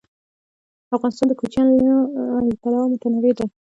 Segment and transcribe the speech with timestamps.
[0.95, 1.95] افغانستان د کوچیان له
[2.61, 3.45] پلوه متنوع دی.